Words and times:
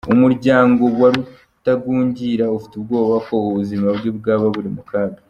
Umuryango 0.13 0.83
wa 0.99 1.09
Rutagungira 1.15 2.45
ufite 2.57 2.73
ubwoba 2.77 3.15
ko 3.27 3.33
ubuzima 3.49 3.87
bwe 3.97 4.09
bwaba 4.17 4.45
buri 4.55 4.69
mu 4.77 4.83
kaga 4.89 5.19